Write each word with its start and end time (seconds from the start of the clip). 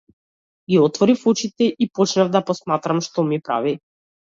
Ги 0.71 0.79
отворив 0.85 1.27
очите 1.33 1.63
и 1.87 1.91
почнав 2.01 2.35
да 2.39 2.45
посматрам 2.51 3.07
што 3.11 3.31
ми 3.33 3.45
прави. 3.51 3.81